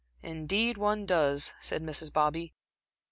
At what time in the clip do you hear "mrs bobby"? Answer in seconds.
1.83-2.55